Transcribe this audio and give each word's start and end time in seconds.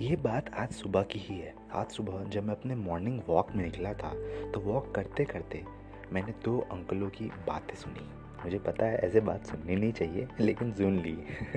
ये 0.00 0.16
बात 0.16 0.54
आज 0.54 0.70
सुबह 0.70 1.02
की 1.02 1.18
ही 1.18 1.38
है। 1.38 1.54
आज 1.72 1.86
सुबह 1.86 2.24
जब 2.24 2.44
मैं 2.44 2.54
अपने 2.54 2.74
मॉर्निंग 2.74 3.20
वॉक 3.26 3.52
में 3.52 3.64
निकला 3.64 3.92
था 3.92 4.10
तो 4.50 4.60
वॉक 4.60 4.94
करते 4.94 5.24
करते 5.24 5.64
मैंने 6.12 6.34
दो 6.44 6.60
अंकलों 6.60 7.10
की 7.10 7.24
बातें 7.24 7.74
सुनी। 7.74 8.10
मुझे 8.44 8.58
पता 8.58 8.86
है 8.86 8.96
ऐसे 8.96 9.20
बात 9.20 9.46
सुननी 9.46 9.76
नहीं 9.76 9.92
चाहिए, 9.92 10.28
लेकिन 10.40 10.72
सुन 10.72 10.98
ली। 10.98 11.12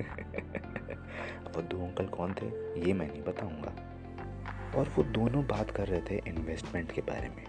वो 1.56 1.62
दो 1.62 1.86
अंकल 1.86 2.06
कौन 2.06 2.34
थे, 2.34 2.46
ये 2.88 2.94
मैं 2.94 3.08
नहीं 3.08 3.24
बताऊँगा। 3.24 3.76
और 4.80 4.90
वो 4.90 5.04
दोनों 5.04 5.48
बात 5.48 5.72
कर 5.72 5.88
रहे 5.88 6.02
थे 6.02 6.22
इन्वेस्टमेंट 6.28 6.92
के 6.92 7.02
बारे 7.02 7.30
में। 7.30 7.46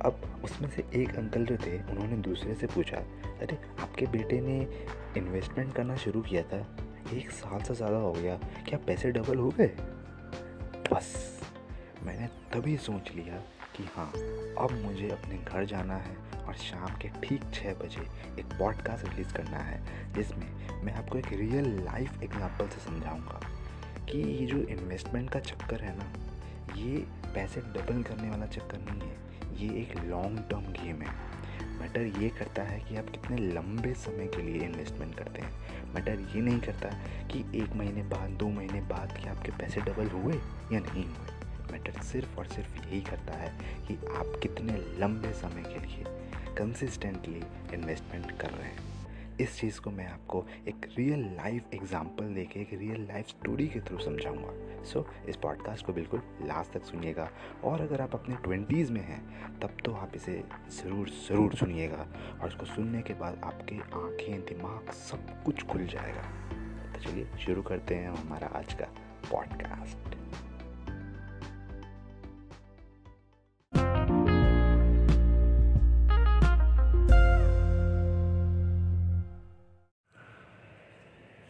अब 0.00 0.40
उसमें 0.44 0.68
से 0.70 0.84
एक 0.94 1.16
अंकल 1.16 1.44
जो 1.44 1.56
थे, 1.56 1.82
उन्होंने 1.82 2.16
दूसरे 2.16 2.54
से 2.54 2.66
पूछा, 2.66 2.96
अरे, 3.40 3.58
आपके 3.80 4.06
बेटे 4.06 4.40
ने 4.40 4.86
इन्वेस्टमेंट 5.16 5.74
करना 5.74 5.96
शुरू 5.96 6.20
किया 6.20 6.42
था? 6.42 6.76
एक 7.14 7.30
साल 7.30 7.60
से 7.60 7.74
ज़्यादा 7.74 7.96
हो 7.96 8.12
गया। 8.12 8.36
क्या 8.36 8.78
पैसे 8.86 9.10
डबल 9.10 9.38
हो 9.38 9.48
गए? 9.48 9.76
बस। 10.92 11.40
मैंने 12.02 12.26
तभी 12.52 12.76
सोच 12.76 13.10
लिया 13.16 13.36
कि 13.76 13.84
हाँ 13.94 14.06
अब 14.58 14.72
मुझे 14.84 15.08
अपने 15.08 15.36
घर 15.38 15.64
जाना 15.64 15.96
है 15.96 16.16
और 16.38 16.54
शाम 16.54 16.96
के 16.96 17.08
ठीक 17.20 17.42
छः 17.54 17.74
बजे 17.74 18.00
एक 18.40 18.58
पॉडकास्ट 18.58 19.04
रिलीज़ 19.04 19.32
करना 19.34 19.58
है, 19.58 20.12
जिसमें 20.14 20.82
मैं 20.84 20.94
आपको 20.94 21.18
एक 21.18 21.32
रियल 21.32 21.68
लाइफ 21.84 22.22
एग्जांपल 22.22 22.68
से 22.68 22.80
समझाऊँगा 22.80 23.40
कि 24.04 24.18
ये 24.18 24.46
जो 24.46 24.58
इन्वेस्टमेंट 24.68 25.30
का 25.30 25.40
चक्कर 25.40 25.80
है 25.80 25.96
ना, 25.98 26.12
ये 26.76 26.96
पैसे 27.34 27.60
डबल 27.60 28.02
करने 28.02 28.30
वाला 28.30 28.46
चक्कर 28.48 28.78
नहीं 28.80 29.10
है, 29.10 29.16
ये 29.56 29.80
एक 29.82 29.96
लॉन्ग 30.04 30.38
टर्म 30.50 30.72
गेम 30.74 31.02
है। 31.02 31.29
मैटर 31.80 32.22
ये 32.22 32.28
करता 32.28 32.62
है 32.62 32.80
कि 32.80 32.96
आप 32.96 33.10
कितने 33.10 33.36
लंबे 33.36 33.94
समय 33.94 34.26
के 34.26 34.42
लिए 34.42 34.62
इन्वेस्टमेंट 34.62 35.14
करते 35.14 35.42
हैं। 35.42 35.52
मैटर 35.94 36.20
ये 36.20 36.40
नहीं 36.40 36.60
करता 36.60 36.88
कि 37.26 37.62
एक 37.62 37.72
महीने 37.72 38.02
बाद, 38.02 38.30
दो 38.30 38.48
महीने 38.48 38.80
बाद 38.80 39.18
कि 39.22 39.28
आपके 39.28 39.52
पैसे 39.52 39.80
डबल 39.80 40.08
हुए 40.08 40.34
या 40.72 40.80
नहीं 40.80 41.04
हुए। 41.04 41.26
मैटर 41.72 42.02
सिर्फ़ 42.02 42.38
और 42.38 42.46
सिर्फ़ 42.46 42.88
यही 42.88 43.00
करता 43.00 43.32
है 43.32 43.80
कि 43.88 43.94
आप 43.94 44.40
कितने 44.42 44.98
लंबे 44.98 45.32
समय 45.32 45.62
के 45.62 45.86
लिए 45.86 46.04
कंसिस्टेंटली 46.54 47.42
इन्वेस्टमेंट 47.74 48.40
कर 48.40 48.50
रहे 48.50 48.68
हैं। 48.68 48.89
इस 49.40 49.58
चीज़ 49.60 49.80
को 49.80 49.90
मैं 49.90 50.06
आपको 50.06 50.44
एक 50.68 50.86
रियल 50.98 51.20
लाइफ 51.36 51.74
एग्ज़ाम्पल 51.74 52.34
देके 52.34 52.60
एक 52.60 52.72
रियल 52.72 53.06
लाइफ 53.08 53.28
स्टोरी 53.28 53.66
के 53.68 53.80
थ्रू 53.80 53.98
समझाऊँगा। 53.98 54.82
सो 54.84 55.00
so, 55.00 55.28
इस 55.28 55.36
पॉडकास्ट 55.36 55.86
को 55.86 55.92
बिल्कुल 55.92 56.22
लास्ट 56.42 56.72
तक 56.72 56.84
सुनिएगा। 56.84 57.28
और 57.64 57.80
अगर 57.80 58.00
आप 58.00 58.14
अपने 58.14 58.36
ट्वेंटीज़ 58.36 58.92
में 58.92 59.00
हैं 59.00 59.20
तब 59.60 59.76
तो 59.84 59.92
आप 59.92 60.16
इसे 60.16 60.42
ज़रूर 60.70 61.08
ज़रूर 61.08 61.54
सुनिएगा। 61.54 62.06
और 62.42 62.48
इसको 62.48 62.66
सुनने 62.66 63.02
के 63.02 63.14
बाद 63.14 63.40
आपके 63.44 63.76
आँखें 63.76 64.40
दिमाग 64.40 64.92
सब 64.92 65.42
कुछ 65.44 65.66
खुल 65.66 65.86
जाएगा। 65.86 66.22
तो 66.92 67.00
चलिए 67.00 67.36
शुरू 67.38 67.62
करते 67.62 67.94
हैं 67.94 68.10
हमारा 68.10 68.46
आज 68.58 68.74
का 68.74 68.94
podcast 69.30 70.19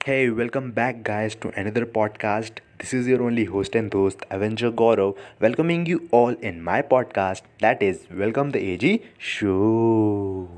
Hey, 0.01 0.31
welcome 0.31 0.71
back, 0.73 1.03
guys, 1.03 1.35
to 1.37 1.49
another 1.55 1.85
podcast. 1.85 2.61
This 2.79 2.95
is 2.95 3.07
your 3.07 3.23
only 3.23 3.45
host 3.45 3.75
and 3.75 3.93
host, 3.93 4.23
Avenger 4.31 4.73
Gaurav, 4.73 5.19
welcoming 5.41 5.85
you 5.85 6.09
all 6.11 6.31
in 6.51 6.63
my 6.63 6.81
podcast 6.83 7.43
that 7.61 7.83
is 7.83 8.07
Welcome 8.11 8.53
the 8.53 8.63
AG 8.71 9.03
Show. 9.19 10.49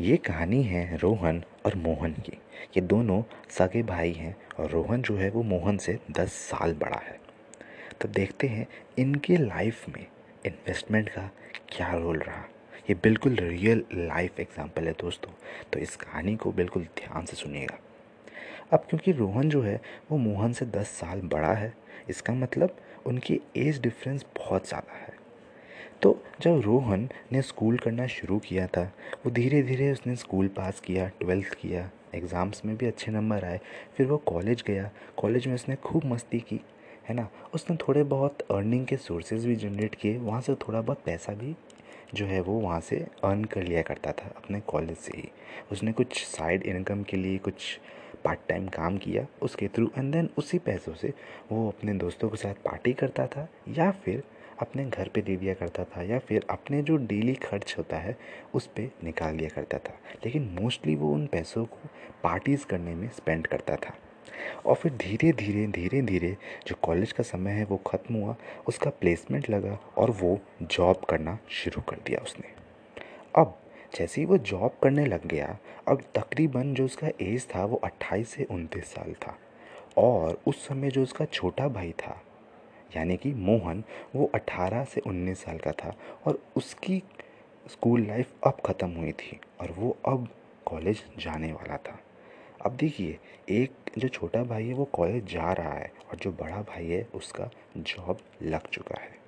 ये 0.00 0.16
कहानी 0.26 0.62
है 0.62 0.96
रोहन 0.96 1.42
और 1.66 1.74
मोहन 1.86 2.12
की 2.26 2.36
ये 2.76 2.80
दोनों 2.92 3.22
सगे 3.58 3.82
भाई 3.94 4.12
हैं 4.12 4.36
और 4.58 4.70
रोहन 4.70 5.02
जो 5.02 5.16
है 5.16 5.30
वो 5.30 5.42
मोहन 5.42 5.78
से 5.78 5.98
दस 6.20 6.32
साल 6.50 6.74
बड़ा 6.84 7.00
है 7.08 7.18
तो 8.00 8.08
देखते 8.08 8.48
हैं 8.48 8.66
इनके 8.98 9.36
लाइफ 9.36 9.88
में 9.88 10.06
इन्वेस्टमेंट 10.46 11.08
का 11.08 11.30
क्या 11.72 11.92
रोल 11.94 12.18
रहा 12.18 12.44
ये 12.90 12.94
बिल्कुल 13.02 13.34
रियल 13.34 13.82
लाइफ 13.94 14.38
एग्ज़ाम्पल 14.40 14.86
है 14.86 14.92
दोस्तों। 14.92 15.32
तो 15.72 15.78
इस 15.78 15.94
कहानी 15.96 16.34
को 16.36 16.50
बिल्कुल 16.52 16.82
ध्यान 16.98 17.26
से 17.26 17.36
सुनिएगा। 17.36 17.78
अब 18.72 18.86
क्योंकि 18.90 19.12
रोहन 19.12 19.48
जो 19.50 19.60
है, 19.62 19.80
वो 20.10 20.18
मोहन 20.18 20.52
से 20.52 20.66
दस 20.66 20.88
साल 20.90 21.20
बड़ा 21.24 21.52
है, 21.52 21.72
इसका 22.10 22.34
मतलब 22.34 22.76
उनकी 23.06 23.40
एज 23.56 23.80
डिफरेंस 23.80 24.24
बहुत 24.38 24.68
ज़्यादा 24.68 24.96
है। 24.96 25.14
तो 26.02 26.16
जब 26.40 26.60
रोहन 26.60 27.08
ने 27.32 27.42
स्कूल 27.42 27.78
करना 27.78 28.06
शुरू 28.08 28.38
किया 28.38 28.66
था, 28.66 28.82
वो 29.24 29.30
धीरे 29.30 29.62
धीरे 29.62 29.92
उसने 29.92 30.16
स्कूल 30.16 30.48
पास 30.48 30.80
किया 30.80 31.08
ट्वेल्थ 31.20 31.54
किया 31.54 31.90
एग्ज़ाम्स 32.14 32.64
में 32.64 32.76
भी 32.76 32.86
अच्छे 32.86 33.12
नंबर 33.12 33.44
आए, 33.44 33.60
फिर 33.96 34.06
वो 34.06 34.16
कॉलेज 34.26 34.64
गया। 34.66 34.90
कॉलेज 35.16 35.46
में 35.46 35.54
उसने 35.54 35.76
खूब 35.76 36.06
मस्ती 36.06 36.40
की, 36.40 36.60
है 37.08 37.14
ना? 37.14 37.28
उसने 37.54 37.76
थोड़े 37.88 38.02
बहुत 38.04 38.46
अर्निंग 38.50 38.86
के 38.86 38.96
सोर्सेज 38.98 39.46
भी 39.46 39.56
जनरेट 39.56 39.94
किए, 39.94 40.18
वहाँ 40.18 40.40
से 40.40 40.54
थोड़ा 40.58 40.80
बहुत 40.80 41.02
पैसा 41.06 41.32
भी 41.32 41.54
जो 42.14 42.26
है 42.26 42.40
वो 42.40 42.58
वहाँ 42.60 42.80
से 42.80 42.96
अर्न 43.24 43.44
कर 43.44 43.62
लिया 43.62 43.82
करता 43.82 44.12
था 44.12 44.32
अपने 44.36 44.60
कॉलेज 44.60 44.96
से 44.96 45.16
ही। 45.16 45.28
उसने 45.72 45.92
कुछ 45.92 46.24
साइड 46.26 46.62
इनकम 46.62 47.02
के 47.02 47.16
लिए 47.16 47.38
कुछ 47.38 47.78
पार्ट 48.24 48.38
टाइम 48.48 48.68
काम 48.68 48.96
किया 48.98 49.26
उसके 49.42 49.68
थ्रू 49.68 49.90
एंड 49.98 50.12
देन 50.12 50.28
उसी 50.38 50.58
पैसों 50.58 50.94
से 50.94 51.12
वो 51.52 51.68
अपने 51.68 51.94
दोस्तों 51.94 52.28
के 52.28 52.36
साथ 52.36 52.54
पार्टी 52.54 52.92
करता 52.92 53.26
था 53.26 53.48
या 53.68 53.90
फिर 53.90 54.22
अपने 54.60 54.84
घर 54.84 55.08
पे 55.08 55.22
दे 55.22 55.36
दिया 55.36 55.54
करता 55.54 55.84
था 55.84 56.02
या 56.02 56.18
फिर 56.18 56.46
अपने 56.50 56.82
जो 56.82 56.96
डेली 56.96 57.34
खर्च 57.34 57.74
होता 57.78 57.96
है 57.96 58.16
उस 58.54 58.66
पर 58.66 58.90
निकाल 59.04 59.34
लिया 59.34 59.48
करता 59.48 59.78
था। 59.78 59.98
लेकिन 60.24 60.50
मोस्टली 60.60 60.94
वो 60.96 61.12
उन 61.12 61.26
पैसों 61.26 61.64
को 61.64 61.88
पार्टीज़ 62.22 62.66
करने 62.66 62.94
में 62.94 63.08
स्पेंड 63.08 63.46
करता 63.46 63.76
था। 63.76 63.94
और 64.66 64.74
फिर 64.74 64.92
धीरे 64.92 65.32
धीरे 65.32 65.66
धीरे 65.68 66.02
धीरे 66.02 66.36
जो 66.66 66.76
कॉलेज 66.82 67.12
का 67.12 67.24
समय 67.24 67.50
है 67.50 67.64
वो 67.64 67.76
ख़त्म 67.86 68.14
हुआ, 68.14 68.36
उसका 68.68 68.90
प्लेसमेंट 68.90 69.50
लगा 69.50 69.78
और 69.98 70.10
वो 70.12 70.38
जॉब 70.62 71.04
करना 71.10 71.38
शुरू 71.50 71.82
कर 71.82 71.96
दिया 72.06 72.20
उसने। 72.22 72.54
अब 73.36 73.56
जैसे 73.92 74.20
ही 74.20 74.26
वो 74.26 74.36
जॉब 74.38 74.76
करने 74.82 75.04
लग 75.06 75.26
गया, 75.26 75.56
अब 75.88 76.02
तकरीबन 76.14 76.74
जो 76.74 76.84
उसका 76.84 77.08
एज 77.22 77.46
था 77.54 77.64
वो 77.64 77.80
अट्ठाईस 77.84 78.28
से 78.28 78.44
उनतीस 78.44 78.92
साल 78.94 79.12
था 79.22 79.36
और 79.98 80.40
उस 80.46 80.66
समय 80.66 80.90
जो 80.90 81.02
उसका 81.02 81.24
छोटा 81.24 81.68
भाई 81.68 81.90
था, 81.98 82.20
यानी 82.96 83.16
कि 83.16 83.32
मोहन, 83.34 83.82
वो 84.14 84.30
अट्ठारह 84.34 84.84
से 84.84 85.00
उन्नीस 85.00 85.42
साल 85.44 85.58
का 85.58 85.72
था 85.74 85.94
और 86.26 86.42
उसकी 86.56 87.02
स्कूल 87.66 88.06
लाइफ 88.06 88.32
अब 88.46 88.60
ख़त्म 88.66 88.90
हुई 88.90 89.12
थी 89.12 89.38
और 89.60 89.74
वो 89.78 89.96
अब 90.08 90.28
कॉलेज 90.66 91.02
जाने 91.18 91.52
वाला 91.52 91.76
था। 91.78 91.98
अब 92.60 92.76
देखिए, 92.76 93.18
एक 93.50 93.90
जो 93.98 94.08
छोटा 94.08 94.42
भाई 94.44 94.66
है 94.66 94.74
वो 94.74 94.84
कॉलेज 94.92 95.32
जा 95.32 95.52
रहा 95.52 95.72
है 95.72 95.92
और 96.08 96.18
जो 96.18 96.32
बड़ा 96.32 96.60
भाई 96.62 96.86
है 96.86 97.02
उसका 97.14 97.50
जॉब 97.78 98.18
लग 98.42 98.68
चुका 98.68 99.00
है। 99.00 99.18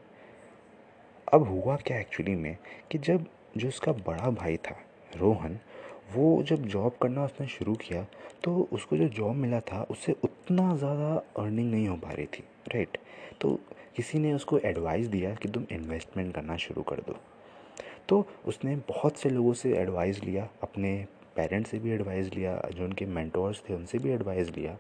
अब 1.29 1.47
हुआ 1.49 1.77
क्या 1.77 1.99
एक्चुअली 1.99 2.35
में 2.35 2.57
कि 2.91 2.99
जब 2.99 3.27
जो 3.57 3.69
उसका 3.69 3.93
बड़ा 3.93 4.31
भाई 4.31 4.57
था, 4.59 4.77
रोहन, 5.17 5.59
वो 6.15 6.43
जब 6.43 6.67
जॉब 6.67 6.97
करना 7.03 7.25
उसने 7.25 7.47
शुरू 7.49 7.75
किया 7.77 8.07
तो 8.45 8.69
उसको 8.73 8.97
जो 8.97 9.09
जॉब 9.09 9.37
मिला 9.37 9.61
था, 9.63 9.83
उससे 9.83 10.15
उतना 10.25 10.75
ज़्यादा 10.77 11.15
अर्निंग 11.39 11.71
नहीं 11.71 11.87
हो 11.89 11.97
पा 11.97 12.11
रही 12.11 12.27
थी 12.29 12.45
राइट 12.69 12.99
तो 13.41 13.59
किसी 13.97 14.19
ने 14.19 14.33
उसको 14.33 14.59
एडवाइस 14.61 15.07
दिया 15.07 15.35
कि 15.35 15.49
तुम 15.49 15.65
इन्वेस्टमेंट 15.73 16.35
करना 16.35 16.57
शुरू 16.59 16.83
कर 16.83 17.01
दो। 17.01 17.17
तो 18.09 18.25
उसने 18.47 18.77
बहुत 18.89 19.19
से 19.19 19.31
लोगों 19.31 19.53
से 19.55 19.73
एडवाइस 19.79 20.23
लिया, 20.25 20.49
अपने 20.63 20.95
पेरेंट्स 21.37 21.71
से 21.71 21.79
भी 21.79 21.91
एडवाइस 21.91 22.33
लिया, 22.35 22.61
जो 22.75 22.85
उनके 22.85 23.07
मैंटोर्स 23.07 23.63
थे, 23.69 23.75
उनसे 23.75 23.99
भी 23.99 24.11
एडवाइस 24.11 24.57
लिया, 24.57 24.79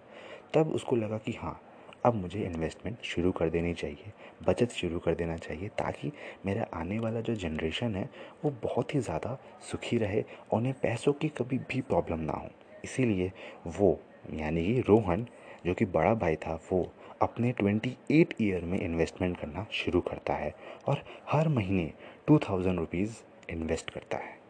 तब 0.54 0.72
उसको 0.74 0.96
लगा 0.96 1.18
कि 1.18 1.32
हाँ 1.32 1.60
अब 2.04 2.14
मुझे 2.14 2.40
इन्वेस्टमेंट 2.40 3.02
शुरू 3.04 3.30
कर 3.32 3.50
देनी 3.50 3.74
चाहिए, 3.74 4.12
बचत 4.46 4.70
शुरू 4.70 4.98
कर 4.98 5.14
देना 5.14 5.36
चाहिए, 5.36 5.68
ताकि 5.68 6.12
मेरा 6.46 6.66
आने 6.74 6.98
वाला 6.98 7.20
जो 7.20 7.34
जनरेशन 7.34 7.94
है, 7.96 8.08
वो 8.44 8.50
बहुत 8.62 8.94
ही 8.94 9.00
ज़्यादा 9.00 9.38
सुखी 9.70 9.98
रहे 9.98 10.22
और 10.22 10.58
उन्हें 10.58 10.74
पैसों 10.82 11.12
की 11.12 11.28
कभी 11.28 11.58
भी 11.70 11.80
प्रॉब्लम 11.80 12.20
ना 12.20 12.32
हो। 12.32 12.48
इसीलिए 12.84 13.30
वो, 13.68 13.98
यानी 14.34 14.64
कि 14.66 14.80
रोहन, 14.80 15.26
जो 15.66 15.74
कि 15.74 15.84
बड़ा 15.84 16.14
भाई 16.14 16.36
था, 16.36 16.60
वो 16.72 16.92
अपने 17.22 17.53
ट्वेंटी 17.53 17.97
एट 18.10 18.34
ईयर 18.41 18.65
में 18.65 18.78
इन्वेस्टमेंट 18.80 19.36
करना 19.36 19.66
शुरू 19.72 20.00
करता 20.00 20.34
है 20.34 20.54
और 20.88 21.04
हर 21.28 21.48
महीने 21.48 21.92
टू 22.27 22.38
थाउज़ेंड 22.38 22.78
रुपीज़ 22.78 23.22
इन्वेस्ट 23.50 23.91
करता 23.91 24.18
है। 24.18 24.41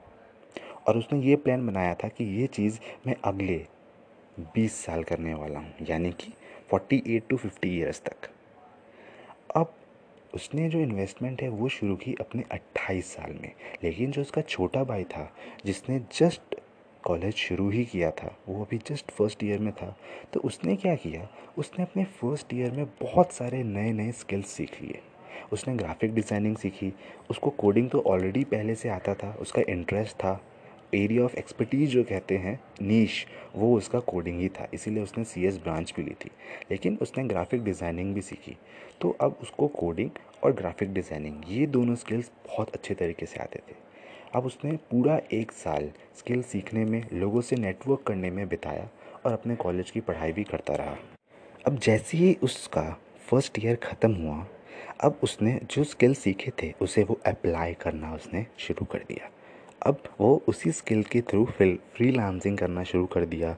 और 0.86 0.98
उसने 0.98 1.20
ये 1.20 1.36
प्लान 1.36 1.66
बनाया 1.66 1.94
था 1.94 2.08
कि 2.08 2.24
ये 2.40 2.46
चीज़ 2.48 2.78
मैं 3.06 3.16
अगले 3.24 3.56
बीस 4.54 4.74
साल 4.76 5.02
करने 5.04 5.34
वाला 5.34 5.58
हूँ, 5.58 5.74
यानी 5.82 6.10
कि 6.12 6.32
forty 6.70 7.02
eight 7.06 7.28
to 7.28 7.36
fifty 7.36 7.68
years 7.70 8.00
तक। 8.02 8.28
अब 9.56 9.74
उसने 10.34 10.68
जो 10.68 10.78
इन्वेस्टमेंट 10.78 11.42
है, 11.42 11.48
वो 11.48 11.68
शुरू 11.68 11.96
की 11.96 12.14
अपने 12.20 12.44
अट्ठाईस 12.52 13.12
साल 13.14 13.32
में। 13.32 13.52
लेकिन 13.84 14.10
जो 14.10 14.20
उसका 14.20 14.42
छोटा 14.42 14.84
भाई 14.84 15.04
था, 15.06 15.30
जिसने 15.66 15.98
जस्ट 16.12 16.54
कॉलेज 17.04 17.34
शुरू 17.34 17.68
ही 17.70 17.84
किया 17.84 18.10
था, 18.10 18.36
वो 18.48 18.64
अभी 18.64 18.78
जस्ट 18.88 19.10
फ़र्स्ट 19.10 19.42
ईयर 19.44 19.58
में 19.58 19.72
था 19.72 19.96
तो 20.32 20.40
उसने 20.40 20.76
क्या 20.76 20.94
किया, 20.96 21.28
उसने 21.58 21.84
अपने 21.84 22.04
फ़र्स्ट 22.20 22.54
ईयर 22.54 22.70
में 22.70 22.86
बहुत 23.00 23.32
सारे 23.32 23.62
नए 23.64 23.92
नए 23.92 24.12
स्किल्स 24.12 24.46
सीख 24.48 24.80
लिए। 24.82 25.00
उसने 25.52 25.74
ग्राफिक 25.76 26.14
डिज़ाइनिंग 26.14 26.56
सीखी, 26.56 26.92
उसको 27.30 27.50
कोडिंग 27.52 27.90
तो 27.90 28.00
ऑलरेडी 28.02 28.44
पहले 28.44 28.74
से 28.74 28.88
आता 28.88 29.14
था, 29.14 29.36
उसका 29.40 29.62
इंटरेस्ट 29.68 30.16
था 30.16 30.40
एरिया 30.94 31.24
ऑफ़ 31.24 31.36
एक्सपर्टीज 31.36 31.90
जो 31.90 32.02
कहते 32.04 32.36
हैं 32.36 32.58
नीश 32.82 33.24
वो 33.56 33.76
उसका 33.76 34.00
कोडिंग 34.00 34.40
ही 34.40 34.48
था। 34.48 34.66
इसीलिए 34.74 35.02
उसने 35.02 35.24
सी 35.24 35.44
एस 35.46 35.58
ब्रांच 35.58 35.92
भी 35.96 36.02
ली 36.02 36.14
थी। 36.14 36.30
लेकिन 36.70 36.98
उसने 37.02 37.24
ग्राफिक 37.24 37.64
डिज़ाइनिंग 37.64 38.14
भी 38.14 38.20
सीखी। 38.22 38.56
तो 39.00 39.16
अब 39.20 39.38
उसको 39.42 39.68
कोडिंग 39.70 40.10
और 40.44 40.52
ग्राफिक 40.52 40.92
डिज़ाइनिंग 40.94 41.42
ये 41.48 41.66
दोनों 41.68 41.94
स्किल्स 41.94 42.30
बहुत 42.46 42.74
अच्छे 42.74 42.94
तरीके 42.94 43.26
से 43.26 43.40
आते 43.40 43.58
थे। 43.58 43.74
अब 44.34 44.46
उसने 44.46 44.72
पूरा 44.90 45.20
एक 45.32 45.52
साल 45.52 45.90
स्किल 46.18 46.42
सीखने 46.42 46.84
में, 46.84 47.04
लोगों 47.12 47.40
से 47.40 47.56
नेटवर्क 47.56 48.02
करने 48.06 48.30
में 48.30 48.48
बिताया 48.48 48.88
और 49.26 49.32
अपने 49.32 49.56
कॉलेज 49.56 49.90
की 49.90 50.00
पढ़ाई 50.00 50.32
भी 50.32 50.44
करता 50.44 50.74
रहा। 50.74 50.96
अब 51.66 51.78
जैसे 51.78 52.18
ही 52.18 52.36
उसका 52.42 52.90
फ़र्स्ट 53.28 53.58
ईयर 53.58 53.76
ख़त्म 53.82 54.14
हुआ, 54.14 54.46
अब 55.00 55.18
उसने 55.22 55.60
जो 55.70 55.84
स्किल 55.84 56.14
सीखे 56.14 56.52
थे, 56.62 56.72
उसे 56.80 57.02
वो 57.02 57.18
अप्लाई 57.26 57.74
करना 57.74 58.14
उसने 58.14 58.46
शुरू 58.58 58.84
कर 58.84 58.98
दिया। 58.98 59.30
अब 59.86 60.02
वो 60.20 60.42
उसी 60.48 60.70
स्किल 60.72 61.02
के 61.02 61.20
थ्रू 61.20 61.44
फ्री 61.46 62.10
लांसिंग 62.10 62.58
करना 62.58 62.82
शुरू 62.84 63.06
कर 63.06 63.24
दिया। 63.24 63.56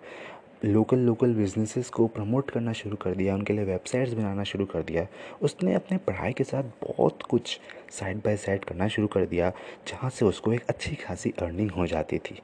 लोकल 0.64 0.98
लोकल 0.98 1.34
बिजनेसेस 1.34 1.88
को 1.90 2.06
प्रमोट 2.06 2.50
करना 2.50 2.72
शुरू 2.72 2.96
कर 2.96 3.14
दिया, 3.14 3.34
उनके 3.34 3.52
लिए 3.52 3.64
वेबसाइट्स 3.64 4.12
बनाना 4.12 4.44
शुरू 4.44 4.64
कर 4.64 4.82
दिया। 4.82 5.06
उसने 5.42 5.74
अपने 5.74 5.98
पढ़ाई 5.98 6.32
के 6.32 6.44
साथ 6.44 6.70
बहुत 6.82 7.22
कुछ 7.22 7.58
साइड 7.90 8.18
बाय 8.18 8.36
साइड 8.36 8.64
करना 8.64 8.88
शुरू 8.88 9.06
कर 9.06 9.26
दिया, 9.26 9.50
जहाँ 9.88 10.10
से 10.10 10.24
उसको 10.24 10.52
एक 10.52 10.64
अच्छी 10.68 10.94
खासी 10.94 11.32
अर्निंग 11.38 11.70
हो 11.70 11.86
जाती 11.86 12.18
थी। 12.18 12.40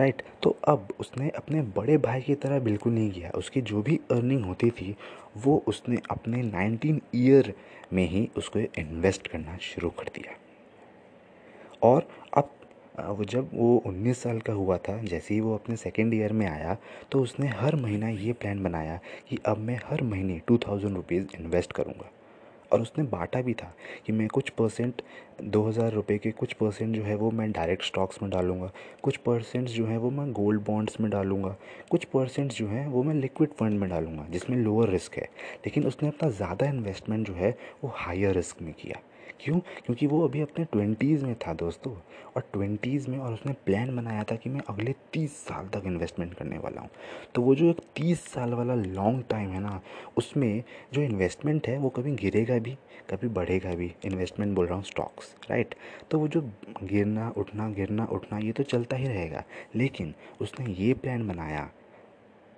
राइट 0.00 0.22
तो 0.42 0.56
अब 0.64 0.88
उसने 1.00 1.28
अपने 1.28 1.62
बड़े 1.76 1.96
भाई 1.98 2.20
की 2.20 2.34
तरह 2.34 2.60
बिल्कुल 2.60 2.92
नहीं 2.92 3.10
किया। 3.10 3.30
उसकी 3.30 3.60
जो 3.60 3.82
भी 3.82 4.00
अर्निंग 4.10 4.44
होती 4.44 4.70
थी, 4.70 4.96
वो 5.36 5.62
उसने 5.66 6.00
अपने 6.10 6.42
नाइनटीन 6.42 7.00
ईयर 7.14 7.52
में 7.92 8.06
ही 8.08 8.28
उसको 8.36 8.58
इन्वेस्ट 8.58 9.28
करना 9.28 9.56
शुरू 9.62 9.90
कर 9.90 10.10
दिया। 10.14 10.38
और 11.82 12.08
अब 12.34 12.50
वो 12.94 13.24
जब 13.24 13.50
वो 13.54 13.76
उन्नीस 13.86 14.22
साल 14.22 14.40
का 14.40 14.52
हुआ 14.52 14.76
था, 14.78 14.96
जैसे 14.98 15.34
ही 15.34 15.40
वो 15.40 15.54
अपने 15.54 15.76
सेकेंड 15.76 16.14
ईयर 16.14 16.32
में 16.32 16.46
आया 16.46 16.76
तो 17.12 17.20
उसने 17.22 17.48
हर 17.50 17.76
महीना 17.76 18.08
ये 18.08 18.32
प्लान 18.32 18.62
बनाया 18.62 18.98
कि 19.28 19.38
अब 19.46 19.58
मैं 19.58 19.78
हर 19.84 20.02
महीने 20.04 20.40
टू 20.46 20.58
थाउज़ेंड 20.58 20.96
रुपीज़ 20.96 21.36
इन्वेस्ट 21.40 21.72
करूँगा। 21.72 22.10
और 22.72 22.80
उसने 22.80 23.04
बांटा 23.04 23.40
भी 23.42 23.54
था 23.54 23.72
कि 24.06 24.12
मैं 24.12 24.26
कुछ 24.28 24.50
परसेंट 24.50 25.02
दो 25.44 25.62
हज़ार 25.62 25.92
रुपये 25.92 26.16
के 26.18 26.30
कुछ 26.32 26.52
परसेंट 26.52 26.94
जो 26.96 27.02
है 27.02 27.14
वो 27.14 27.30
मैं 27.30 27.50
डायरेक्ट 27.52 27.84
स्टॉक्स 27.84 28.22
में 28.22 28.30
डालूँगा, 28.30 28.70
कुछ 29.02 29.16
परसेंट 29.16 29.68
जो 29.68 29.86
है 29.86 29.98
वो 29.98 30.10
मैं 30.10 30.30
गोल्ड 30.32 30.60
बॉन्ड्स 30.64 31.00
में 31.00 31.10
डालूँगा, 31.10 31.54
कुछ 31.90 32.04
परसेंट 32.04 32.52
जो 32.52 32.66
है 32.68 32.86
वो 32.88 33.02
मैं 33.02 33.14
लिक्विड 33.14 33.52
फंड 33.58 33.78
में 33.80 33.88
डालूँगा, 33.90 34.26
जिसमें 34.30 34.56
लोअर 34.56 34.88
रिस्क 34.88 35.16
है। 35.16 35.28
लेकिन 35.66 35.86
उसने 35.86 36.08
अपना 36.08 36.30
ज़्यादा 36.30 36.66
इन्वेस्टमेंट 36.66 37.26
जो 37.26 37.34
है 37.34 37.56
वो 37.84 37.92
हायर 37.96 38.34
रिस्क 38.34 38.62
में 38.62 38.72
किया। 38.74 39.00
क्यों? 39.44 39.58
क्योंकि 39.58 40.06
वो 40.06 40.28
अभी 40.28 40.40
अपने 40.40 40.64
ट्वेंटीज़ 40.64 41.24
में 41.24 41.34
था 41.34 41.52
दोस्तों। 41.52 41.92
और 42.36 42.42
ट्वेंटीज़ 42.52 43.10
में 43.10 43.18
और 43.18 43.32
उसने 43.32 43.52
प्लान 43.52 43.96
बनाया 43.96 44.22
था 44.24 44.36
कि 44.36 44.50
मैं 44.50 44.60
अगले 44.68 44.94
तीस 45.12 45.36
साल 45.36 45.68
तक 45.68 45.82
इन्वेस्टमेंट 45.86 46.34
करने 46.34 46.58
वाला 46.58 46.80
हूँ। 46.80 46.88
तो 47.34 47.42
वो 47.42 47.54
जो 47.54 47.70
एक 47.70 47.80
तीस 47.96 48.24
साल 48.24 48.54
वाला 48.54 48.74
लॉन्ग 48.74 49.24
टाइम 49.30 49.50
है 49.50 49.60
ना, 49.60 49.80
उसमें 50.16 50.62
जो 50.92 51.02
इन्वेस्टमेंट 51.02 51.68
है 51.68 51.78
वो 51.78 51.88
कभी 51.88 52.14
गिरेगा 52.14 52.58
भी, 52.58 52.74
कभी 53.10 53.28
बढ़ेगा 53.28 53.74
भी। 53.74 53.92
इन्वेस्टमेंट 54.04 54.54
बोल 54.56 54.66
रहा 54.66 54.76
हूँ 54.76 54.84
स्टॉक्स 54.84 55.34
राइट 55.50 55.74
तो 56.10 56.18
वो 56.18 56.28
जो 56.28 56.50
गिरना, 56.82 57.32
उठना 57.36 57.68
गिरना, 57.68 58.04
उठना, 58.04 58.38
ये 58.38 58.52
तो 58.52 58.62
चलता 58.62 58.96
ही 58.96 59.06
रहेगा। 59.06 59.44
लेकिन 59.76 60.14
उसने 60.40 60.72
ये 60.72 60.94
प्लान 60.94 61.28
बनाया 61.28 61.70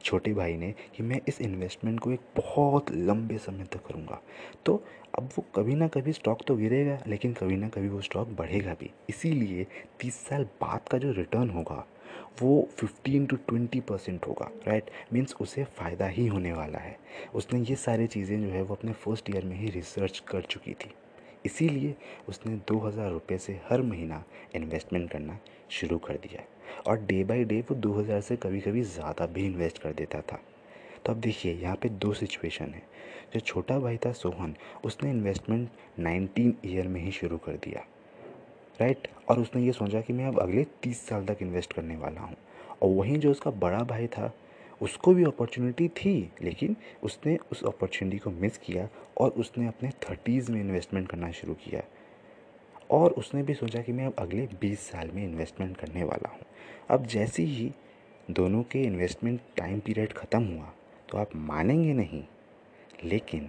छोटे 0.04 0.32
भाई 0.34 0.56
ने 0.56 0.74
कि 0.96 1.02
मैं 1.02 1.20
इस 1.28 1.40
इन्वेस्टमेंट 1.40 2.00
को 2.00 2.10
एक 2.12 2.20
बहुत 2.36 2.90
लंबे 2.92 3.38
समय 3.38 3.64
तक 3.64 3.86
करूँगा। 3.86 4.20
तो 4.66 4.82
अब 5.18 5.28
वो 5.36 5.44
कभी 5.54 5.74
ना 5.74 5.88
कभी 5.88 6.12
स्टॉक 6.12 6.42
तो 6.46 6.56
गिरेगा, 6.56 6.98
लेकिन 7.06 7.32
कभी 7.32 7.56
ना 7.56 7.68
कभी 7.68 7.88
वो 7.88 8.00
स्टॉक 8.00 8.28
बढ़ेगा 8.38 8.74
भी। 8.80 8.90
इसीलिए 9.10 9.66
तीस 10.00 10.16
साल 10.26 10.44
बाद 10.60 10.88
का 10.88 10.98
जो 10.98 11.12
रिटर्न 11.12 11.50
होगा, 11.50 11.84
वो 12.42 12.68
फिफ्टीन 12.78 13.26
टू 13.26 13.36
ट्वेंटी 13.38 13.80
परसेंट 13.82 14.26
होगा 14.26 14.50
राइट 14.66 14.90
मीन्स 15.12 15.34
उसे 15.40 15.64
फ़ायदा 15.78 16.06
ही 16.06 16.26
होने 16.26 16.52
वाला 16.52 16.78
है। 16.78 16.96
उसने 17.34 17.60
ये 17.60 17.76
सारी 17.76 18.06
चीज़ें 18.06 18.40
जो 18.42 18.48
है 18.48 18.62
वो 18.62 18.74
अपने 18.74 18.92
फ़र्स्ट 18.94 19.30
ईयर 19.30 19.44
में 19.44 19.56
ही 19.56 19.70
रिसर्च 19.70 20.22
कर 20.28 20.42
चुकी 20.42 20.74
थी। 20.74 20.94
इसीलिए 21.46 21.94
उसने 22.28 22.54
दो 22.68 22.78
हज़ार 22.78 23.10
रुपये 23.10 23.38
से 23.38 23.60
हर 23.66 23.82
महीना 23.82 24.22
इन्वेस्टमेंट 24.56 25.10
करना 25.10 25.38
शुरू 25.70 25.98
कर 25.98 26.14
दिया 26.18 26.42
और 26.86 26.98
डे 26.98 27.24
बाय 27.24 27.44
डे 27.44 27.60
वो 27.60 27.74
2000 27.74 28.20
से 28.20 28.36
कभी 28.36 28.60
कभी 28.60 28.82
ज़्यादा 28.82 29.26
भी 29.26 29.46
इन्वेस्ट 29.46 29.78
कर 29.78 29.92
देता 29.92 30.20
था। 30.20 30.40
तो 31.04 31.12
अब 31.12 31.20
देखिए, 31.20 31.52
यहाँ 31.54 31.76
पे 31.76 31.88
दो 31.88 32.12
सिचुएशन 32.12 32.64
है। 32.64 32.82
जो 33.34 33.40
छोटा 33.40 33.78
भाई 33.78 33.96
था 33.96 34.12
सोहन, 34.12 34.54
उसने 34.84 35.10
इन्वेस्टमेंट 35.10 35.68
19 36.00 36.52
ईयर 36.64 36.88
में 36.88 37.00
ही 37.00 37.10
शुरू 37.12 37.38
कर 37.38 37.52
दिया। 37.52 37.84
राइट 38.80 39.08
और 39.28 39.40
उसने 39.40 39.62
ये 39.62 39.72
सोचा 39.72 40.00
कि 40.00 40.12
मैं 40.12 40.26
अब 40.26 40.40
अगले 40.40 40.64
30 40.82 41.06
साल 41.06 41.24
तक 41.24 41.38
इन्वेस्ट 41.42 41.72
करने 41.72 41.96
वाला 41.96 42.20
हूँ। 42.20 42.36
और 42.82 42.90
वहीं 42.90 43.18
जो 43.18 43.30
उसका 43.30 43.50
बड़ा 43.50 43.78
भाई 43.78 44.06
था, 44.06 44.32
उसको 44.82 45.14
भी 45.14 45.24
अपॉर्चुनिटी 45.24 45.88
थी, 45.88 46.30
लेकिन 46.42 46.76
उसने 47.02 47.38
उस 47.52 47.64
अपॉर्चुनिटी 47.64 48.18
को 48.18 48.30
मिस 48.30 48.58
किया 48.58 48.88
और 49.18 49.30
उसने 49.30 49.66
अपने 49.66 49.90
थर्टीज़ 49.90 50.52
में 50.52 50.60
इन्वेस्टमेंट 50.60 51.08
करना 51.08 51.30
शुरू 51.30 51.54
किया। 51.54 51.82
और 52.90 53.10
उसने 53.12 53.42
भी 53.42 53.54
सोचा 53.54 53.80
कि 53.82 53.92
मैं 53.92 54.06
अब 54.06 54.14
अगले 54.18 54.48
बीस 54.60 54.80
साल 54.82 55.10
में 55.14 55.22
इन्वेस्टमेंट 55.24 55.76
करने 55.76 56.04
वाला 56.04 56.28
हूँ। 56.28 56.40
अब 56.90 57.06
जैसे 57.06 57.42
ही 57.42 57.70
दोनों 58.30 58.62
के 58.62 58.82
इन्वेस्टमेंट 58.82 59.40
टाइम 59.56 59.80
पीरियड 59.80 60.12
ख़त्म 60.12 60.42
हुआ 60.46 60.72
तो 61.08 61.18
आप 61.18 61.36
मानेंगे 61.36 61.92
नहीं। 61.92 62.22
लेकिन 63.04 63.48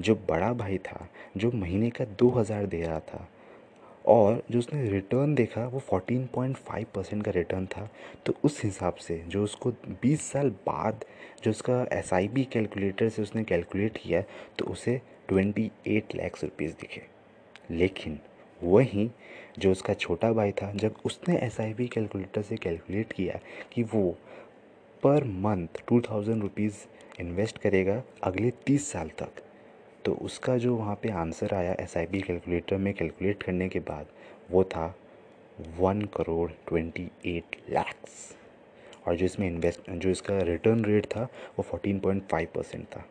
जो 0.00 0.14
बड़ा 0.28 0.52
भाई 0.54 0.78
था, 0.78 1.08
जो 1.36 1.50
महीने 1.52 1.90
का 1.90 2.04
दो 2.04 2.28
हज़ार 2.30 2.66
दे 2.66 2.80
रहा 2.82 3.00
था 3.00 3.28
और 4.04 4.42
जो 4.50 4.58
उसने 4.58 4.88
रिटर्न 4.90 5.34
देखा, 5.34 5.66
वो 5.66 5.78
फोर्टीन 5.80 6.26
पॉइंट 6.34 6.56
फाइव 6.58 6.86
परसेंट 6.94 7.24
का 7.24 7.30
रिटर्न 7.30 7.66
था। 7.66 7.88
तो 8.26 8.34
उस 8.44 8.62
हिसाब 8.64 8.94
से 8.96 9.22
जो 9.28 9.42
उसको 9.44 9.70
बीस 10.02 10.30
साल 10.32 10.50
बाद 10.66 11.04
जो 11.44 11.50
उसका 11.50 11.82
एस 11.92 12.10
कैलकुलेटर 12.52 13.08
से 13.08 13.22
उसने 13.22 13.44
कैलकुलेट 13.44 13.98
किया 13.98 14.22
तो 14.58 14.64
उसे 14.66 15.00
ट्वेंटी 15.28 15.70
एट 15.86 16.14
लैक्स 16.14 16.44
रुपीज़ 16.44 16.72
दिखे। 16.72 17.02
लेकिन 17.70 18.18
वहीं 18.62 19.08
जो 19.58 19.70
उसका 19.72 19.94
छोटा 19.94 20.32
भाई 20.32 20.52
था, 20.52 20.72
जब 20.72 20.94
उसने 21.04 21.36
एस 21.38 21.60
आई 21.60 21.86
कैलकुलेटर 21.86 22.42
से 22.42 22.56
कैलकुलेट 22.56 23.12
किया 23.12 23.38
कि 23.72 23.82
वो 23.84 24.10
per 25.02 25.24
month 25.24 25.82
two 25.88 26.00
thousand 26.00 26.42
rupees 26.42 26.86
invest 27.20 27.58
करेगा 27.58 28.02
अगले 28.24 28.50
तीस 28.66 28.90
साल 28.92 29.10
तक 29.18 29.42
तो 30.04 30.12
उसका 30.22 30.56
जो 30.58 30.74
वहाँ 30.76 30.94
पे 31.02 31.10
आंसर 31.12 31.54
आया 31.54 31.72
एस 31.80 31.96
आई 31.96 32.20
कैलकुलेटर 32.20 32.76
में 32.76 32.92
कैलकुलेट 32.94 33.42
करने 33.42 33.68
के 33.68 33.80
बाद, 33.80 34.06
वो 34.50 34.64
था 34.64 34.94
one 35.78 36.02
crore 36.14 36.50
twenty 36.68 37.10
eight 37.26 37.56
lakhs 37.70 38.12
और 39.06 39.16
जो 39.16 39.24
इसमें 39.24 39.46
इन्वेस्ट 39.46 39.90
जो 39.90 40.10
इसका 40.10 40.38
रिटर्न 40.42 40.84
रेट 40.84 41.06
था, 41.06 41.22
वो 41.22 41.62
फोर्टीन 41.62 41.98
पॉइंट 42.00 42.22
फाइव 42.30 42.48
परसेंट 42.54 42.84
था। 42.86 43.04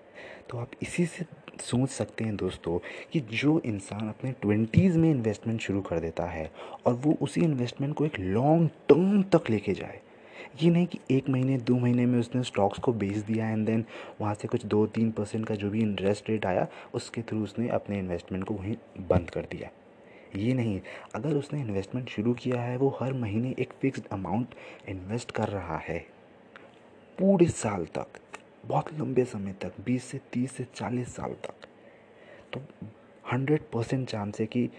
तो 0.50 0.58
आप 0.58 0.72
इसी 0.82 1.06
से 1.06 1.26
सोच 1.62 1.90
सकते 1.90 2.24
हैं 2.24 2.36
दोस्तों 2.36 2.78
कि 3.14 3.20
जो 3.20 3.60
इंसान 3.66 4.10
अपने 4.10 4.32
ट्वेंटीज़ 4.32 4.98
में 4.98 5.10
इन्वेस्टमेंट 5.12 5.62
शुरू 5.62 5.82
कर 5.82 6.00
देता 6.00 6.26
है 6.26 6.50
और 6.86 6.94
वो 6.96 7.18
उसी 7.22 7.42
इन्वेस्टमेंट 7.42 7.96
को 7.96 8.06
एक 8.06 8.20
लॉन्ग 8.20 8.70
टर्म 8.90 9.22
तक 9.34 9.50
लेके 9.50 9.74
जाए। 9.74 10.00
ये 10.62 10.70
नहीं 10.70 10.86
कि 10.88 11.00
एक 11.12 11.30
महीने, 11.30 11.58
दो 11.58 11.76
महीने 11.76 12.06
में 12.06 12.20
उसने 12.20 12.44
स्टॉक्स 12.44 12.80
को 12.80 12.94
बेच 12.94 13.18
दिया 13.18 13.50
एंड 13.50 13.66
देन 13.66 13.86
वहाँ 14.22 14.34
से 14.34 14.48
कुछ 14.48 14.66
दो 14.66 14.86
तीन 14.88 15.12
परसेंट 15.12 15.46
का 15.48 15.56
जो 15.56 15.70
भी 15.70 15.82
इंटरेस्ट 15.82 16.30
रेट 16.30 16.46
आया, 16.46 16.68
उसके 16.94 17.22
थ्रू 17.22 17.44
उसने 17.44 17.68
अपने 17.70 18.00
इन्वेस्टमेंट 18.00 18.44
को 18.44 18.54
वहीं 18.54 18.76
बंद 19.10 19.30
कर 19.30 19.48
दिया। 19.52 19.70
ये 20.36 20.54
नहीं, 20.54 20.80
अगर 21.16 21.36
उसने 21.36 21.60
इन्वेस्टमेंट 21.62 22.10
शुरू 22.10 22.34
किया 22.34 22.62
है, 22.62 22.78
वो 22.78 22.98
हर 23.02 23.14
महीने 23.14 23.54
एक 23.60 23.74
फिक्स्ड 23.82 24.08
अमाउंट 24.12 24.56
इन्वेस्ट 24.90 25.32
कर 25.32 25.48
रहा 25.48 25.78
है, 25.78 26.00
पूरे 27.18 27.46
साल 27.48 27.86
तक। 27.96 28.20
बहुत 28.66 28.94
लंबे 28.94 29.26
समय 29.26 29.54
तक 29.54 29.74
20 29.86 30.00
से 30.00 30.22
30 30.34 30.48
से 30.48 30.68
40 30.76 31.06
साल 31.06 31.34
तक। 31.34 31.54
तो 32.54 32.62
100 33.34 33.60
परसेंट 33.74 34.10
चांस 34.10 34.40
है 34.40 34.46
कि 34.46 34.70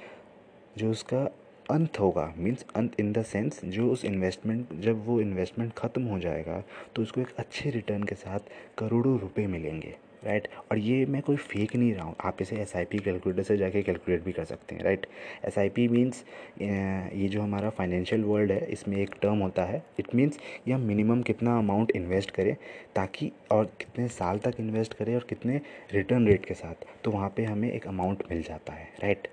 जो 0.78 0.90
उसका 0.90 1.30
अंत 1.70 1.98
होगा 2.00 2.32
मीन्स 2.36 2.64
अंत 2.76 3.00
इन 3.00 3.12
द 3.12 3.22
सेंस 3.24 3.64
जो 3.66 3.90
उस 3.92 4.04
इन्वेस्टमेंट 4.04 4.72
जब 4.82 5.04
वो 5.06 5.20
इन्वेस्टमेंट 5.20 5.72
ख़त्म 5.78 6.02
हो 6.04 6.18
जाएगा 6.20 6.62
तो 6.96 7.02
उसको 7.02 7.20
एक 7.20 7.34
अच्छे 7.38 7.70
रिटर्न 7.70 8.02
के 8.02 8.14
साथ 8.16 8.54
करोड़ों 8.78 9.18
रुपए 9.20 9.46
मिलेंगे 9.46 9.96
राइट 10.24 10.48
और 10.70 10.78
ये 10.78 11.04
मैं 11.06 11.20
कोई 11.22 11.36
फेक 11.36 11.74
नहीं 11.76 11.92
रहा 11.94 12.04
हूँ। 12.04 12.14
आप 12.20 12.40
इसे 12.42 12.56
एस 12.62 12.74
आई 12.76 12.84
पी 12.84 12.98
कैलकुलेटर 12.98 13.42
से 13.42 13.56
जाके 13.56 13.82
कैलकुलेट 13.82 14.24
भी 14.24 14.32
कर 14.32 14.44
सकते 14.44 14.74
हैं 14.74 14.84
right 14.84 15.06
S 15.44 15.58
I 15.58 15.68
P 15.68 15.86
means 15.88 16.24
ये 16.60 17.28
जो 17.28 17.40
हमारा 17.42 17.70
फाइनेंशियल 17.70 18.24
वर्ल्ड 18.24 18.52
है, 18.52 18.60
इसमें 18.66 18.96
एक 18.96 19.14
टर्म 19.22 19.38
होता 19.38 19.64
है। 19.64 19.82
इट 19.98 20.14
मीन्स 20.14 20.38
ये 20.68 20.74
हम 20.74 20.80
मिनिमम 20.82 21.22
कितना 21.22 21.56
अमाउंट 21.58 21.90
इन्वेस्ट 21.96 22.30
करें, 22.30 22.54
ताकि 22.96 23.30
और 23.52 23.64
कितने 23.80 24.08
साल 24.10 24.38
तक 24.38 24.60
इन्वेस्ट 24.60 24.94
करें 24.94 25.14
और 25.14 25.26
कितने 25.28 25.60
रिटर्न 25.94 26.26
रेट 26.28 26.44
के 26.46 26.54
साथ 26.54 26.86
तो 27.04 27.10
वहाँ 27.10 27.32
पे 27.36 27.44
हमें 27.44 27.70
एक 27.72 27.86
अमाउंट 27.88 28.22
मिल 28.30 28.42
जाता 28.42 28.72
है 28.72 28.88
राइट 29.02 29.28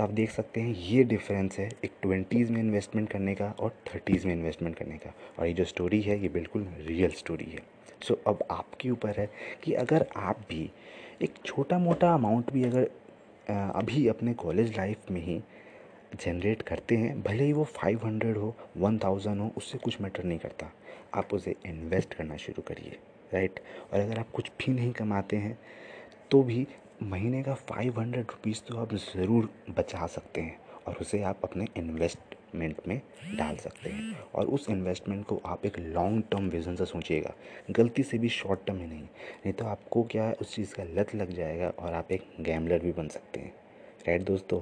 तो 0.00 0.04
आप 0.04 0.10
देख 0.10 0.30
सकते 0.30 0.60
हैं, 0.60 0.74
ये 0.74 1.02
डिफरेंस 1.04 1.58
है 1.58 1.68
एक 1.84 1.92
ट्वेंटीज़ 2.02 2.52
में 2.52 2.60
इन्वेस्टमेंट 2.60 3.08
करने 3.10 3.34
का 3.34 3.48
और 3.60 3.70
थर्टीज़ 3.86 4.26
में 4.26 4.32
इन्वेस्टमेंट 4.34 4.76
करने 4.76 4.96
का। 4.98 5.12
और 5.38 5.46
ये 5.46 5.52
जो 5.52 5.64
स्टोरी 5.64 6.00
है, 6.02 6.18
ये 6.22 6.28
बिल्कुल 6.28 6.66
रियल 6.78 7.10
स्टोरी 7.10 7.44
है। 7.44 7.58
सो 8.02 8.14
अब 8.26 8.44
आपके 8.50 8.90
ऊपर 8.90 9.18
है 9.18 9.28
कि 9.62 9.72
अगर 9.72 10.06
आप 10.16 10.38
भी 10.50 10.70
एक 11.22 11.34
छोटा 11.44 11.78
मोटा 11.78 12.12
अमाउंट 12.14 12.52
भी 12.52 12.64
अगर 12.64 12.88
अभी 13.50 14.06
अपने 14.08 14.34
कॉलेज 14.34 14.76
लाइफ 14.76 15.10
में 15.10 15.20
ही 15.20 15.40
जनरेट 16.16 16.62
करते 16.62 16.96
हैं, 16.96 17.22
भले 17.22 17.44
ही 17.44 17.52
वो 17.52 17.64
फाइव 17.72 18.06
हंड्रेड 18.06 18.36
हो 18.36 18.54
वन 18.76 18.98
थाउज़ेंड 18.98 19.40
हो, 19.40 19.50
उससे 19.56 19.78
कुछ 19.78 20.00
मैटर 20.00 20.24
नहीं 20.24 20.38
करता। 20.38 20.72
आप 21.14 21.34
उसे 21.34 21.54
इन्वेस्ट 21.66 22.14
करना 22.14 22.36
शुरू 22.38 22.62
करिए 22.68 22.98
राइट 23.34 23.60
और 23.92 24.00
अगर 24.00 24.18
आप 24.18 24.30
कुछ 24.30 24.50
भी 24.60 24.72
नहीं 24.72 24.92
कमाते 24.92 25.36
हैं 25.36 25.58
तो 26.30 26.42
भी 26.42 26.66
महीने 27.02 27.42
का 27.42 27.54
फाइव 27.54 28.00
हंड्रेड 28.00 28.30
रुपीज़ 28.30 28.60
तो 28.68 28.76
आप 28.78 28.94
ज़रूर 28.94 29.48
बचा 29.70 30.06
सकते 30.06 30.40
हैं 30.40 30.58
और 30.86 30.96
उसे 31.00 31.22
आप 31.22 31.40
अपने 31.44 31.66
इन्वेस्टमेंट 31.76 32.76
में 32.88 33.00
डाल 33.36 33.56
सकते 33.56 33.90
हैं। 33.90 34.18
और 34.34 34.46
उस 34.46 34.68
इन्वेस्टमेंट 34.70 35.24
को 35.26 35.40
आप 35.46 35.66
एक 35.66 35.78
लॉन्ग 35.78 36.22
टर्म 36.30 36.48
विज़न 36.48 36.76
से 36.76 36.84
सोचिएगा। 36.84 37.34
गलती 37.70 38.02
से 38.02 38.18
भी 38.18 38.28
शॉर्ट 38.28 38.60
टर्म 38.66 38.76
में 38.76 38.86
नहीं 38.86 39.00
नहीं 39.00 39.52
तो 39.52 39.64
आपको 39.64 40.02
क्या 40.02 40.24
है 40.24 40.32
उस 40.32 40.54
चीज़ 40.54 40.74
का 40.74 40.84
लत 40.90 41.14
लग 41.14 41.32
जाएगा 41.32 41.68
और 41.68 41.94
आप 41.94 42.12
एक 42.12 42.28
गैमलर 42.40 42.78
भी 42.78 42.92
बन 42.92 43.08
सकते 43.08 43.40
हैं। 43.40 43.52
राइट 44.08 44.22
दोस्तों? 44.22 44.60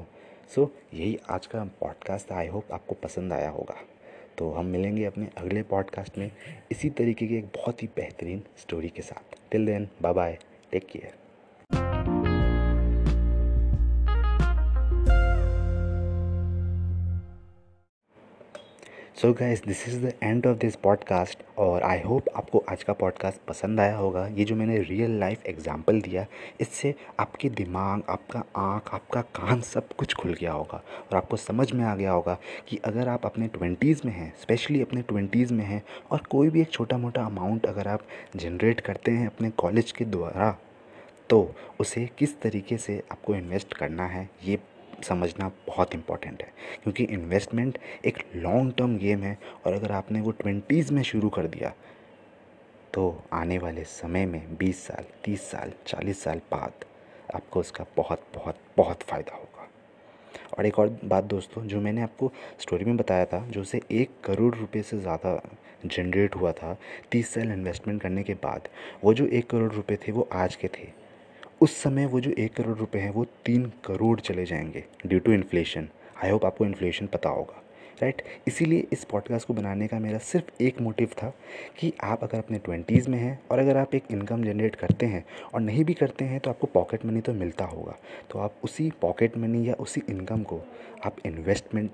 सो 0.55 0.65
so, 0.65 0.95
यही 0.95 1.19
आज 1.31 1.47
का 1.47 1.65
पॉडकास्ट 1.81 2.33
आई 2.33 2.47
होप 2.47 2.73
आपको 2.73 2.95
पसंद 2.95 3.33
आया 3.33 3.51
होगा। 3.51 3.77
तो 4.39 4.51
हम 4.53 4.67
मिलेंगे 4.67 5.05
अपने 5.05 5.29
अगले 5.39 5.63
पॉडकास्ट 5.63 6.19
में 6.19 6.31
इसी 6.71 6.91
तरीके 6.91 7.27
की 7.27 7.37
एक 7.37 7.47
बहुत 7.57 7.83
ही 7.83 7.89
बेहतरीन 7.97 8.43
स्टोरी 8.57 8.89
के 8.89 9.03
साथ। 9.03 9.37
Till 9.51 9.67
then 9.67 9.89
bye 10.03 10.13
bye 10.13 10.39
take 10.73 10.87
care 10.87 11.28
so 19.19 19.33
guys 19.33 19.63
this 19.65 19.89
is 19.89 20.05
the 20.05 20.13
end 20.23 20.47
of 20.47 20.57
this 20.59 20.75
podcast 20.77 21.39
और 21.59 21.83
आई 21.83 22.01
होप 22.01 22.25
आपको 22.37 22.59
आज 22.69 22.83
का 22.83 22.93
पॉडकास्ट 22.93 23.41
पसंद 23.49 23.81
आया 23.81 23.97
होगा। 23.97 24.27
ये 24.27 24.45
जो 24.45 24.57
मैंने 24.57 24.79
रियल 24.81 25.19
लाइफ 25.21 25.47
एग्जांपल 25.47 26.01
दिया, 26.01 26.25
इससे 26.61 26.95
आपके 27.21 27.49
दिमाग, 27.51 28.03
आपका 28.09 28.43
आँख, 28.57 28.95
आपका 28.95 29.21
कान 29.21 29.61
सब 29.61 29.93
कुछ 29.93 30.15
खुल 30.15 30.35
गया 30.35 30.53
होगा। 30.53 30.83
और 31.11 31.17
आपको 31.17 31.37
समझ 31.37 31.71
में 31.73 31.85
आ 31.85 31.95
गया 31.97 32.13
होगा 32.13 32.39
कि 32.69 32.81
अगर 32.85 33.09
आप 33.09 33.27
अपने 33.27 33.49
ट्वेंटीज़ 33.49 34.03
में 34.05 34.13
हैं 34.13 34.33
स्पेशली 34.43 34.83
अपने 34.83 35.03
ट्वेंटीज़ 35.03 35.53
में 35.55 35.65
हैं, 35.65 35.83
और 36.11 36.23
कोई 36.31 36.51
भी 36.51 36.63
एक 36.63 36.71
छोटा 36.71 36.99
मोटा 36.99 37.25
अमाउंट 37.25 37.67
अगर 37.67 37.89
आप 37.89 38.07
जनरेट 38.37 38.81
करते 38.81 39.11
हैं 39.11 39.27
अपने 39.27 39.51
कॉलेज 39.59 39.93
के 39.93 40.05
द्वारा 40.05 40.57
तो 41.31 41.55
उसे 41.81 42.09
किस 42.19 42.41
तरीके 42.41 42.77
से 42.77 43.03
आपको 43.13 43.35
इन्वेस्ट 43.35 43.75
करना 43.75 44.07
है, 44.07 44.29
ये 44.45 44.59
समझना 45.03 45.49
बहुत 45.67 45.95
इंपॉर्टेंट 45.95 46.43
है, 46.43 46.53
क्योंकि 46.83 47.05
इन्वेस्टमेंट 47.05 47.79
एक 48.07 48.19
लॉन्ग 48.37 48.73
टर्म 48.79 48.97
गेम 48.99 49.23
है 49.23 49.37
और 49.67 49.73
अगर 49.73 49.93
आपने 49.93 50.21
वो 50.21 50.31
ट्वेंटीज़ 50.33 50.93
में 50.95 51.03
शुरू 51.05 51.29
कर 51.29 51.47
दिया 51.49 51.73
तो 52.95 53.23
आने 53.33 53.59
वाले 53.59 53.85
समय 53.85 54.27
में 54.27 54.57
बीस 54.57 54.87
साल, 54.87 55.05
तीस 55.25 55.51
साल, 55.51 55.73
चालीस 55.87 56.23
साल 56.23 56.41
बाद 56.53 56.85
आपको 57.35 57.61
उसका 57.61 57.85
बहुत 57.97 58.23
बहुत 58.35 58.57
बहुत 58.77 59.03
फ़ायदा 59.03 59.37
होगा। 59.37 59.69
और 60.59 60.67
एक 60.67 60.79
और 60.79 60.99
बात 61.05 61.25
दोस्तों, 61.25 61.63
जो 61.65 61.81
मैंने 61.81 62.03
आपको 62.03 62.31
स्टोरी 62.61 62.85
में 62.85 62.97
बताया 62.97 63.25
था, 63.25 63.47
जो 63.47 63.61
उसे 63.61 63.81
एक 63.93 64.11
करोड़ 64.25 64.55
रुपए 64.55 64.83
से 64.83 64.99
ज़्यादा 64.99 65.41
जनरेट 65.87 66.37
हुआ 66.37 66.53
था, 66.53 66.77
तीस 67.11 67.35
साल 67.35 67.53
इन्वेस्टमेंट 67.53 68.01
करने 68.03 68.23
के 68.23 68.35
बाद, 68.37 68.69
वो 69.05 69.15
जो 69.15 69.27
एक 69.29 69.51
करोड़ 69.51 69.73
रुपए 69.73 69.97
थे, 69.99 70.13
वो 70.13 70.29
आज 70.33 70.57
के 70.57 70.69
थे। 70.69 70.87
उस 71.61 71.83
समय 71.83 72.07
वो 72.07 72.21
जो 72.21 72.31
एक 72.31 72.55
करोड़ 72.55 72.77
रुपए 72.79 72.99
हैं, 72.99 73.11
वो 73.11 73.25
तीन 73.25 73.73
करोड़ 73.85 74.21
चले 74.21 74.45
जाएँगे 74.45 74.85
due 75.07 75.21
to 75.21 75.33
inflation 75.33 75.89
I 76.25 76.31
hope 76.31 76.45
आपको 76.45 76.65
इन्फ्लेशन 76.65 77.07
पता 77.07 77.29
होगा. 77.29 77.63
Right 78.03 78.17
right? 78.17 78.49
इसीलिए 78.49 78.87
इस 78.93 79.05
पॉडकास्ट 79.05 79.47
को 79.47 79.55
बनाने 79.55 79.87
का 79.89 79.99
मेरा 79.99 80.19
सिर्फ़ 80.19 80.63
एक 80.63 80.81
मोटिव 80.81 81.09
था 81.09 81.33
कि 81.79 81.93
आप 82.03 82.25
अगर 82.25 82.39
अपने 82.39 82.59
ट्वेंटीज़ 82.59 83.11
में 83.11 83.19
हैं 83.19 83.41
और 83.51 83.59
अगर 83.59 83.77
आप 83.77 83.95
एक 83.95 84.05
इनकम 84.11 84.45
जनरेट 84.45 84.75
करते 84.75 85.07
हैं 85.07 85.25
और 85.55 85.61
नहीं 85.61 85.85
भी 85.85 85.95
करते 85.95 86.25
हैं 86.25 86.41
तो 86.41 86.51
आपको 86.51 86.67
पॉकेट 86.67 87.07
मनी 87.07 87.21
तो 87.21 87.33
मिलता 87.33 87.65
होगा. 87.65 87.99
तो 88.31 88.39
आप 88.39 88.55
उसी 88.65 88.93
पॉकेट 89.01 89.37
मनी 89.37 89.69
या 89.69 89.75
उसी 89.75 90.03
इनकम 90.09 90.43
को 90.43 90.61
आप 91.07 91.17
इन्वेस्टमेंट 91.27 91.91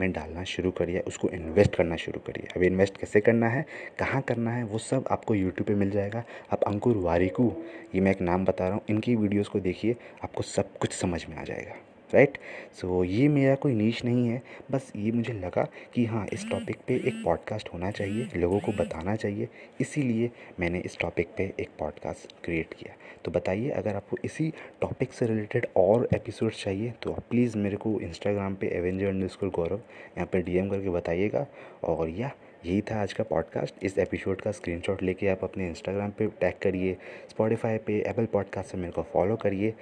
में 0.00 0.12
डालना 0.12 0.44
शुरू 0.44 0.70
करिए, 0.70 1.00
उसको 1.00 1.28
इन्वेस्ट 1.28 1.76
करना 1.76 1.96
शुरू 1.96 2.20
करिए। 2.20 2.48
अब 2.56 2.62
इन्वेस्ट 2.62 2.96
कैसे 2.96 3.20
करना 3.20 3.48
है, 3.48 3.66
कहाँ 3.98 4.22
करना 4.22 4.50
है, 4.50 4.64
वो 4.64 4.78
सब 4.78 5.04
आपको 5.10 5.34
यूट्यूब 5.34 5.66
पे 5.66 5.74
मिल 5.74 5.90
जाएगा। 5.90 6.24
आप 6.52 6.62
अंकुर 6.62 6.96
वारिकू, 6.96 7.52
ये 7.94 8.00
मैं 8.00 8.10
एक 8.10 8.20
नाम 8.20 8.44
बता 8.44 8.64
रहा 8.64 8.74
हूँ, 8.74 8.82
इनकी 8.90 9.16
वीडियोस 9.16 9.48
को 9.48 9.60
देखिए, 9.60 9.96
आपको 10.24 10.42
सब 10.42 10.78
कुछ 10.78 10.92
समझ 10.92 11.26
में 11.26 11.36
आ 11.36 11.44
जाएगा। 11.44 11.74
राइट 12.12 12.38
सो 12.72 13.02
ये 13.04 13.28
मेरा 13.28 13.54
कोई 13.54 13.74
नीच 13.74 14.04
नहीं 14.04 14.28
है। 14.28 14.42
बस 14.70 14.92
ये 14.96 15.12
मुझे 15.12 15.32
लगा 15.32 15.66
कि 15.94 16.04
हाँ 16.04 16.26
इस 16.32 16.44
टॉपिक 16.50 16.76
पे 16.86 16.94
एक 16.96 17.22
पॉडकास्ट 17.24 17.68
होना 17.74 17.90
चाहिए, 17.90 18.28
लोगों 18.36 18.60
को 18.60 18.72
बताना 18.72 19.16
चाहिए। 19.16 19.48
इसीलिए 19.80 20.30
मैंने 20.60 20.78
इस 20.78 20.98
टॉपिक 20.98 21.28
पे 21.36 21.52
एक 21.60 21.68
पॉडकास्ट 21.78 22.34
क्रिएट 22.44 22.74
किया। 22.74 22.94
तो 23.24 23.30
बताइए, 23.30 23.70
अगर 23.70 23.94
आपको 23.94 24.16
इसी 24.24 24.52
टॉपिक 24.80 25.12
से 25.12 25.26
रिलेटेड 25.26 25.66
और 25.76 26.08
एपिसोड्स 26.14 26.62
चाहिए 26.64 26.92
तो 27.02 27.12
आप 27.12 27.24
प्लीज़ 27.30 27.58
मेरे 27.58 27.76
को 27.76 28.00
इंस्टाग्राम 28.00 28.54
पे 28.54 28.68
एवेंजर 28.68 29.06
अंडर 29.06 29.48
गौरव 29.48 29.74
यहाँ 29.74 30.26
पर 30.26 30.42
डी 30.42 30.58
करके 30.70 30.90
बताइएगा। 30.90 31.46
और 31.84 32.08
या, 32.08 32.30
यही 32.66 32.80
था 32.80 33.02
आज 33.02 33.12
का 33.12 33.24
पॉडकास्ट 33.24 33.74
इस 33.82 33.98
एपिसोड 33.98 34.40
का 34.40 34.52
स्क्रीनशॉट 34.52 35.02
लेके 35.02 35.28
आप 35.28 35.44
अपने 35.44 35.68
इंस्टाग्राम 35.68 36.10
पे 36.10 36.26
टैग 36.26 36.54
करिए 36.62 36.96
स्पॉटिफाई 37.30 37.78
पे 37.78 37.98
एप्पल 38.00 38.26
पॉडकास्ट 38.26 38.70
से 38.70 38.78
मेरे 38.78 38.92
को 38.92 39.02
फॉलो 39.02 39.36
करिए। 39.36 39.74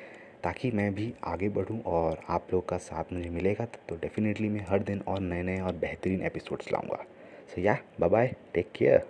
ताकि 0.44 0.70
मैं 0.70 0.94
भी 0.94 1.12
आगे 1.24 1.48
बढ़ूँ 1.48 1.82
और 1.82 2.20
आप 2.28 2.46
लोग 2.52 2.68
का 2.68 2.78
साथ 2.78 3.12
मुझे 3.12 3.30
मिलेगा 3.30 3.64
तो 3.88 3.96
डेफ़िनेटली 3.96 4.48
मैं 4.48 4.66
हर 4.68 4.82
दिन 4.82 5.02
और 5.08 5.20
नए 5.20 5.42
नए 5.42 5.60
और 5.60 5.72
बेहतरीन 5.76 6.22
एपिसोड्स 6.22 6.72
लाऊँगा। 6.72 7.04
सो 7.54 7.60
या 7.60 7.78
बाय 8.00 8.10
बाय 8.10 8.34
टेक 8.54 8.70
केयर 8.76 9.06